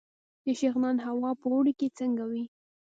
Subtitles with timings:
[0.45, 2.43] د شغنان هوا په اوړي کې څنګه وي؟